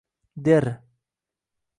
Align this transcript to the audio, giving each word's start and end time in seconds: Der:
Der: 0.45 0.65